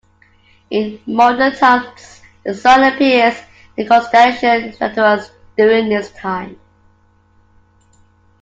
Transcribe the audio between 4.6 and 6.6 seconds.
Sagittarius during this time.